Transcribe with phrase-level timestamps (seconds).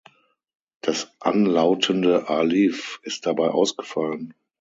[0.81, 4.33] Das anlautende Alif ist dabei ausgefallen.